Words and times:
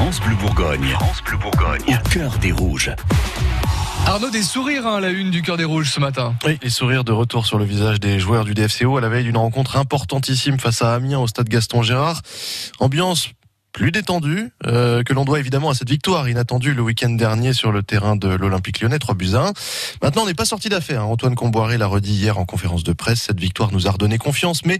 France 0.00 0.18
Bleu 0.22 0.34
Bourgogne. 0.36 0.88
France 0.92 1.22
Bleu 1.22 1.36
Bourgogne. 1.36 1.82
Au 1.86 2.08
cœur 2.08 2.38
des 2.38 2.52
rouges. 2.52 2.90
Arnaud, 4.06 4.30
des 4.30 4.42
sourires 4.42 4.86
hein, 4.86 4.96
à 4.96 5.00
la 5.00 5.10
une 5.10 5.30
du 5.30 5.42
cœur 5.42 5.58
des 5.58 5.64
rouges 5.64 5.90
ce 5.90 6.00
matin. 6.00 6.34
Oui, 6.46 6.58
les 6.62 6.70
sourires 6.70 7.04
de 7.04 7.12
retour 7.12 7.44
sur 7.44 7.58
le 7.58 7.66
visage 7.66 8.00
des 8.00 8.18
joueurs 8.18 8.46
du 8.46 8.54
DFCO 8.54 8.96
à 8.96 9.02
la 9.02 9.10
veille 9.10 9.24
d'une 9.24 9.36
rencontre 9.36 9.76
importantissime 9.76 10.58
face 10.58 10.80
à 10.80 10.94
Amiens 10.94 11.18
au 11.18 11.26
stade 11.26 11.50
Gaston 11.50 11.82
Gérard. 11.82 12.22
Ambiance 12.78 13.28
plus 13.72 13.92
détendu, 13.92 14.50
euh, 14.66 15.02
que 15.02 15.12
l'on 15.12 15.24
doit 15.24 15.38
évidemment 15.38 15.70
à 15.70 15.74
cette 15.74 15.88
victoire 15.88 16.28
inattendue 16.28 16.74
le 16.74 16.82
week-end 16.82 17.10
dernier 17.10 17.52
sur 17.52 17.72
le 17.72 17.82
terrain 17.82 18.16
de 18.16 18.28
l'Olympique 18.28 18.80
lyonnais, 18.80 18.98
3 18.98 19.14
buts 19.14 19.34
à 19.34 19.48
1. 19.48 19.52
Maintenant, 20.02 20.22
on 20.22 20.26
n'est 20.26 20.34
pas 20.34 20.44
sorti 20.44 20.68
d'affaire. 20.68 21.02
Hein. 21.02 21.06
Antoine 21.06 21.34
Comboiré 21.34 21.78
l'a 21.78 21.86
redit 21.86 22.12
hier 22.12 22.38
en 22.38 22.44
conférence 22.44 22.82
de 22.82 22.92
presse. 22.92 23.22
Cette 23.22 23.40
victoire 23.40 23.72
nous 23.72 23.86
a 23.86 23.90
redonné 23.90 24.18
confiance, 24.18 24.64
mais 24.64 24.78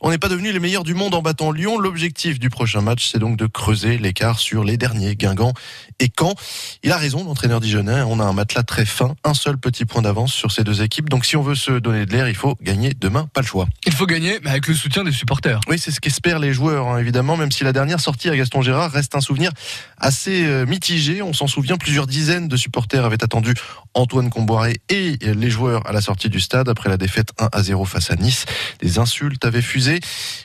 on 0.00 0.10
n'est 0.10 0.18
pas 0.18 0.28
devenu 0.28 0.52
les 0.52 0.60
meilleurs 0.60 0.84
du 0.84 0.94
monde 0.94 1.14
en 1.14 1.22
battant 1.22 1.52
Lyon. 1.52 1.78
L'objectif 1.78 2.38
du 2.38 2.50
prochain 2.50 2.80
match, 2.80 3.08
c'est 3.10 3.18
donc 3.18 3.36
de 3.36 3.46
creuser 3.46 3.98
l'écart 3.98 4.38
sur 4.38 4.64
les 4.64 4.76
derniers, 4.76 5.16
Guingamp 5.16 5.52
et 6.00 6.10
Caen. 6.18 6.34
Il 6.82 6.90
a 6.92 6.96
raison, 6.96 7.24
l'entraîneur 7.24 7.60
dijonnais. 7.60 8.02
On 8.02 8.18
a 8.18 8.24
un 8.24 8.32
matelas 8.32 8.62
très 8.62 8.84
fin, 8.84 9.14
un 9.22 9.34
seul 9.34 9.58
petit 9.58 9.84
point 9.84 10.02
d'avance 10.02 10.32
sur 10.32 10.50
ces 10.50 10.64
deux 10.64 10.82
équipes. 10.82 11.08
Donc 11.08 11.24
si 11.24 11.36
on 11.36 11.42
veut 11.42 11.54
se 11.54 11.72
donner 11.72 12.06
de 12.06 12.12
l'air, 12.12 12.28
il 12.28 12.34
faut 12.34 12.56
gagner 12.60 12.92
demain, 12.98 13.28
pas 13.32 13.42
le 13.42 13.46
choix. 13.46 13.68
Il 13.86 13.92
faut 13.92 14.06
gagner, 14.06 14.40
mais 14.42 14.50
avec 14.50 14.66
le 14.66 14.74
soutien 14.74 15.04
des 15.04 15.12
supporters. 15.12 15.60
Oui, 15.68 15.78
c'est 15.78 15.90
ce 15.90 16.00
qu'espèrent 16.00 16.38
les 16.38 16.52
joueurs, 16.52 16.88
hein, 16.88 16.98
évidemment, 16.98 17.36
même 17.36 17.52
si 17.52 17.62
la 17.64 17.72
dernière 17.72 18.00
sortie 18.00 18.28
à 18.28 18.36
Gaston 18.36 18.62
Gérard 18.62 18.90
reste 18.90 19.14
un 19.14 19.20
souvenir 19.20 19.52
assez 19.98 20.46
euh, 20.46 20.66
mitigé. 20.66 21.22
On 21.22 21.32
s'en 21.32 21.46
souvient, 21.46 21.76
plusieurs 21.76 22.06
dizaines 22.06 22.48
de 22.48 22.56
supporters 22.56 23.04
avaient 23.04 23.22
attendu 23.22 23.54
Antoine 23.94 24.30
Comboiré 24.30 24.80
et 24.88 25.18
les 25.22 25.50
joueurs 25.50 25.86
à 25.86 25.92
la 25.92 26.00
sortie 26.00 26.28
du 26.28 26.40
stade 26.40 26.68
après 26.68 26.88
la 26.88 26.96
défaite 26.96 27.30
1 27.38 27.48
à 27.52 27.62
0 27.62 27.84
face 27.84 28.10
à 28.10 28.16
Nice. 28.16 28.46
Des 28.80 28.98
insultes 28.98 29.44
avaient 29.44 29.62
fusé. 29.62 30.00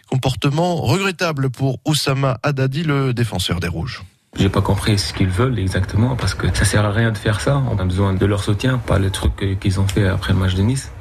Comportement 0.10 0.76
regrettable 0.76 1.50
pour 1.50 1.80
Oussama 1.86 2.38
Haddadi, 2.44 2.84
le 2.84 3.14
défenseur 3.14 3.60
des 3.60 3.68
Rouges. 3.68 4.04
J'ai 4.38 4.50
pas 4.50 4.62
compris 4.62 5.00
ce 5.00 5.14
qu'ils 5.14 5.30
veulent 5.30 5.58
exactement 5.60 6.18
parce 6.18 6.34
que 6.34 6.48
ça 6.54 6.66
sert 6.66 6.84
à 6.84 6.92
rien 6.92 7.12
de 7.12 7.18
faire 7.18 7.40
ça. 7.40 7.62
On 7.72 7.80
a 7.80 7.86
besoin 7.86 8.14
de 8.14 8.26
leur 8.26 8.44
soutien, 8.44 8.78
pas 8.78 9.00
le 9.00 9.10
truc 9.10 9.58
qu'ils 9.62 9.80
ont 9.80 9.88
fait 9.88 10.08
après 10.08 10.34
le 10.34 10.40
match 10.40 10.56
de 10.56 10.62
Nice. 10.62 10.92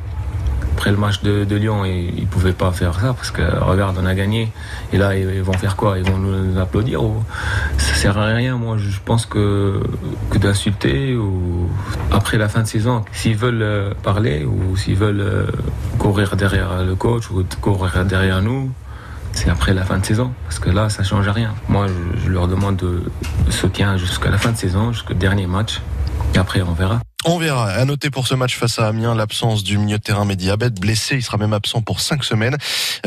Après 0.76 0.90
le 0.92 0.96
match 0.96 1.22
de, 1.22 1.56
Lyon, 1.56 1.84
ils, 1.84 2.20
ne 2.20 2.26
pouvaient 2.26 2.52
pas 2.52 2.70
faire 2.70 2.98
ça 3.00 3.12
parce 3.12 3.30
que 3.32 3.42
regarde, 3.42 3.96
on 4.00 4.06
a 4.06 4.14
gagné. 4.14 4.52
Et 4.92 4.98
là, 4.98 5.16
ils, 5.16 5.42
vont 5.42 5.52
faire 5.52 5.74
quoi? 5.76 5.98
Ils 5.98 6.08
vont 6.08 6.18
nous 6.18 6.58
applaudir. 6.60 7.00
Ça 7.78 7.94
sert 7.94 8.18
à 8.18 8.26
rien. 8.26 8.56
Moi, 8.56 8.76
je 8.78 8.98
pense 9.04 9.26
que, 9.26 9.80
que 10.30 10.38
d'insulter 10.38 11.16
ou 11.16 11.68
après 12.12 12.38
la 12.38 12.48
fin 12.48 12.62
de 12.62 12.66
saison, 12.66 13.04
s'ils 13.12 13.36
veulent 13.36 13.62
euh, 13.62 13.94
parler 14.02 14.44
ou 14.44 14.76
s'ils 14.76 14.96
veulent 14.96 15.20
euh, 15.20 15.46
courir 15.98 16.36
derrière 16.36 16.84
le 16.84 16.94
coach 16.94 17.30
ou 17.30 17.44
courir 17.60 18.04
derrière 18.04 18.42
nous, 18.42 18.70
c'est 19.34 19.50
après 19.50 19.74
la 19.74 19.84
fin 19.84 19.98
de 19.98 20.06
saison. 20.06 20.32
Parce 20.44 20.58
que 20.58 20.70
là, 20.70 20.88
ça 20.88 21.02
change 21.02 21.28
rien. 21.28 21.54
Moi, 21.68 21.86
je, 22.24 22.30
leur 22.30 22.48
demande 22.48 22.76
de 22.76 23.02
soutien 23.50 23.96
jusqu'à 23.96 24.30
la 24.30 24.38
fin 24.38 24.52
de 24.52 24.56
saison, 24.56 24.92
jusqu'au 24.92 25.14
dernier 25.14 25.46
match. 25.46 25.80
Et 26.34 26.38
après, 26.38 26.62
on 26.62 26.72
verra. 26.72 27.00
On 27.26 27.38
verra. 27.38 27.70
À 27.70 27.84
noter 27.86 28.10
pour 28.10 28.26
ce 28.26 28.34
match 28.34 28.54
face 28.54 28.78
à 28.78 28.86
Amiens 28.86 29.14
l'absence 29.14 29.64
du 29.64 29.78
milieu 29.78 29.96
de 29.96 30.02
terrain 30.02 30.26
Mediabet 30.26 30.68
blessé. 30.70 31.16
Il 31.16 31.22
sera 31.22 31.38
même 31.38 31.54
absent 31.54 31.80
pour 31.80 32.00
cinq 32.00 32.22
semaines. 32.22 32.58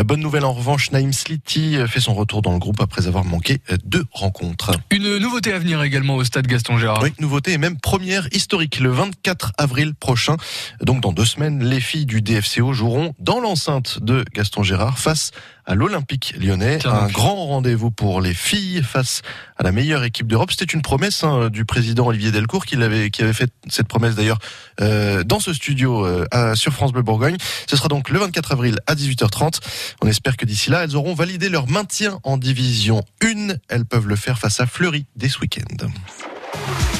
Bonne 0.03 0.21
nouvelle 0.21 0.43
en 0.43 0.53
revanche, 0.53 0.91
Naïm 0.91 1.13
Sliti 1.13 1.77
fait 1.87 1.99
son 1.99 2.15
retour 2.15 2.41
dans 2.41 2.51
le 2.51 2.57
groupe 2.57 2.81
après 2.81 3.05
avoir 3.07 3.25
manqué 3.25 3.61
deux 3.85 4.05
rencontres. 4.11 4.71
Une 4.89 5.17
nouveauté 5.17 5.53
à 5.53 5.59
venir 5.59 5.83
également 5.83 6.15
au 6.15 6.23
stade 6.23 6.47
Gaston 6.47 6.79
Gérard. 6.79 7.03
Oui, 7.03 7.13
nouveauté 7.19 7.51
et 7.51 7.57
même 7.59 7.79
première 7.79 8.27
historique. 8.33 8.79
Le 8.79 8.89
24 8.89 9.51
avril 9.59 9.93
prochain, 9.93 10.35
donc 10.81 11.01
dans 11.01 11.11
deux 11.11 11.25
semaines, 11.25 11.63
les 11.63 11.79
filles 11.79 12.07
du 12.07 12.23
DFCO 12.23 12.73
joueront 12.73 13.13
dans 13.19 13.39
l'enceinte 13.39 13.99
de 14.01 14.25
Gaston 14.33 14.63
Gérard 14.63 14.97
face 14.97 15.29
à 15.29 15.37
l'Olympique 15.75 16.33
lyonnais. 16.39 16.79
Un 16.85 17.07
grand 17.07 17.47
rendez-vous 17.47 17.91
pour 17.91 18.21
les 18.21 18.33
filles 18.33 18.81
face 18.83 19.21
à 19.57 19.63
la 19.63 19.71
meilleure 19.71 20.03
équipe 20.03 20.27
d'Europe. 20.27 20.51
C'était 20.51 20.73
une 20.73 20.81
promesse 20.81 21.23
hein, 21.23 21.49
du 21.49 21.65
président 21.65 22.07
Olivier 22.07 22.31
Delcourt 22.31 22.65
qui 22.65 22.75
avait, 22.75 23.09
qui 23.09 23.21
avait 23.21 23.33
fait 23.33 23.51
cette 23.69 23.87
promesse 23.87 24.15
d'ailleurs 24.15 24.39
euh, 24.81 25.23
dans 25.23 25.39
ce 25.39 25.53
studio 25.53 26.05
euh, 26.05 26.55
sur 26.55 26.73
France 26.73 26.91
Bleu 26.91 27.01
Bourgogne. 27.01 27.37
Ce 27.69 27.75
sera 27.75 27.89
donc 27.89 28.09
le 28.09 28.19
24 28.19 28.51
avril 28.53 28.79
à 28.87 28.95
18h30. 28.95 29.59
On 30.01 30.07
espère 30.07 30.37
que 30.37 30.45
d'ici 30.45 30.69
là, 30.69 30.83
elles 30.83 30.95
auront 30.95 31.13
validé 31.13 31.49
leur 31.49 31.67
maintien 31.67 32.19
en 32.23 32.37
division 32.37 33.03
1. 33.21 33.55
Elles 33.69 33.85
peuvent 33.85 34.07
le 34.07 34.15
faire 34.15 34.39
face 34.39 34.59
à 34.59 34.65
Fleury 34.65 35.05
dès 35.15 35.29
ce 35.29 35.39
week-end. 35.39 35.87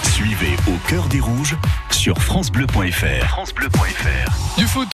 Suivez 0.03 0.55
au 0.67 0.89
cœur 0.89 1.07
des 1.09 1.19
rouges 1.19 1.55
sur 1.91 2.17
francebleu.fr. 2.17 3.27
francebleu.fr. 3.27 4.57
Du 4.57 4.65
foot 4.65 4.85